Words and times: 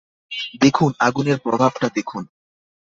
দেখুন, 0.61 0.91
আগুনের 0.99 1.37
প্রভাবটা 1.39 1.87
দেখুন। 1.89 2.23